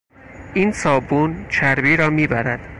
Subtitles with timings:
[0.53, 2.69] این صابون چربی را میبرد.